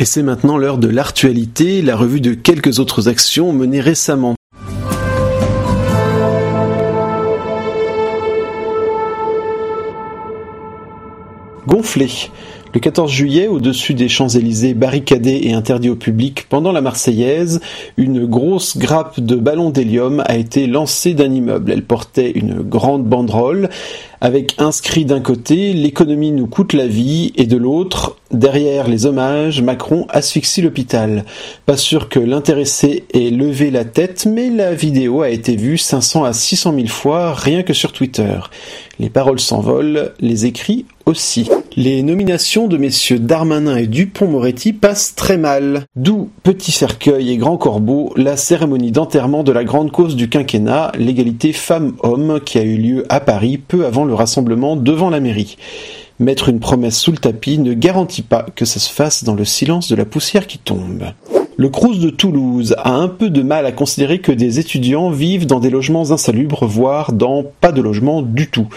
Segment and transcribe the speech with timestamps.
[0.00, 4.36] Et c'est maintenant l'heure de l'actualité, la revue de quelques autres actions menées récemment.
[11.66, 12.08] Gonflé.
[12.74, 17.60] Le 14 juillet, au-dessus des Champs-Élysées barricadés et interdits au public pendant la Marseillaise,
[17.96, 21.72] une grosse grappe de ballons d'hélium a été lancée d'un immeuble.
[21.72, 23.68] Elle portait une grande banderole
[24.20, 29.62] avec inscrit d'un côté l'économie nous coûte la vie et de l'autre derrière les hommages
[29.62, 31.24] Macron asphyxie l'hôpital.
[31.66, 36.24] Pas sûr que l'intéressé ait levé la tête mais la vidéo a été vue 500
[36.24, 38.38] à 600 000 fois rien que sur Twitter.
[38.98, 41.48] Les paroles s'envolent, les écrits aussi.
[41.76, 45.84] Les nominations de messieurs Darmanin et Dupont-Moretti passent très mal.
[45.96, 50.92] D'où Petit Cercueil et Grand Corbeau, la cérémonie d'enterrement de la grande cause du quinquennat,
[50.98, 55.56] l'égalité femmes-hommes, qui a eu lieu à Paris peu avant le rassemblement devant la mairie.
[56.18, 59.44] Mettre une promesse sous le tapis ne garantit pas que ça se fasse dans le
[59.44, 61.04] silence de la poussière qui tombe.
[61.60, 65.44] Le Crous de Toulouse a un peu de mal à considérer que des étudiants vivent
[65.44, 68.68] dans des logements insalubres, voire dans pas de logement du tout.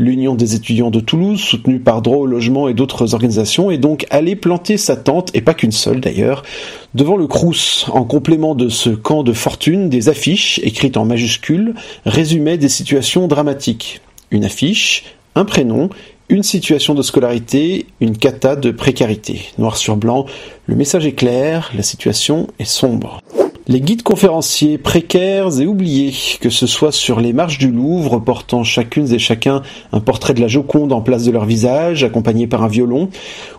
[0.00, 4.04] L'Union des étudiants de Toulouse, soutenue par Droit au logement et d'autres organisations, est donc
[4.10, 6.42] allée planter sa tente, et pas qu'une seule d'ailleurs,
[6.96, 7.86] devant le Crous.
[7.92, 13.28] En complément de ce camp de fortune, des affiches, écrites en majuscules, résumaient des situations
[13.28, 14.00] dramatiques.
[14.32, 15.04] Une affiche,
[15.36, 15.88] un prénom
[16.28, 19.42] une situation de scolarité, une cata de précarité.
[19.58, 20.26] Noir sur blanc,
[20.66, 23.20] le message est clair, la situation est sombre.
[23.66, 28.62] Les guides conférenciers précaires et oubliés, que ce soit sur les marches du Louvre portant
[28.62, 32.62] chacune et chacun un portrait de la Joconde en place de leur visage, accompagné par
[32.62, 33.08] un violon,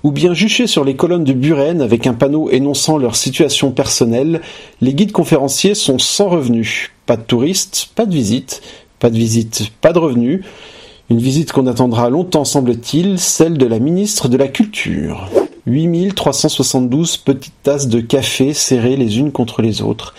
[0.03, 4.41] ou bien juchés sur les colonnes de Buren avec un panneau énonçant leur situation personnelle,
[4.79, 6.91] les guides conférenciers sont sans revenus.
[7.07, 8.61] Pas de touristes, pas de visites,
[8.99, 10.41] pas de visites, pas de revenus.
[11.11, 15.29] Une visite qu'on attendra longtemps semble-t-il, celle de la ministre de la Culture.
[15.67, 20.15] 8372 petites tasses de café serrées les unes contre les autres.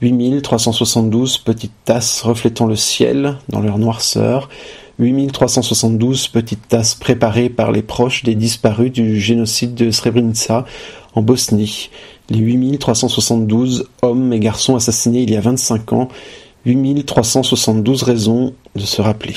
[0.00, 4.48] 8372 petites tasses reflétant le ciel dans leur noirceur.
[5.00, 10.64] 8372 petites tasses préparées par les proches des disparus du génocide de Srebrenica
[11.16, 11.90] en Bosnie.
[12.30, 16.08] Les 8372 hommes et garçons assassinés il y a 25 ans.
[16.64, 19.34] 8372 raisons de se rappeler.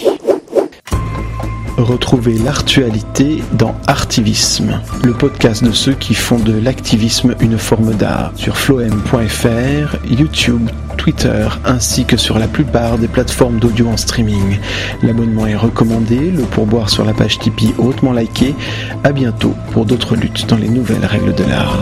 [1.82, 8.32] Retrouvez l'actualité dans Artivisme, le podcast de ceux qui font de l'activisme une forme d'art
[8.36, 14.60] sur floem.fr, YouTube, Twitter ainsi que sur la plupart des plateformes d'audio en streaming.
[15.02, 18.54] L'abonnement est recommandé, le pourboire sur la page Tipeee hautement liké.
[19.04, 21.80] À bientôt pour d'autres luttes dans les nouvelles règles de l'art.